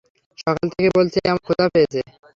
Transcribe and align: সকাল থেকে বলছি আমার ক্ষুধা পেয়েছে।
সকাল 0.37 0.65
থেকে 0.73 0.89
বলছি 0.97 1.17
আমার 1.23 1.43
ক্ষুধা 1.45 1.65
পেয়েছে। 1.73 1.99